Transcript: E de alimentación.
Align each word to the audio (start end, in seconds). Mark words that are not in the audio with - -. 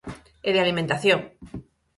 E 0.47 0.49
de 0.53 0.59
alimentación. 0.65 1.19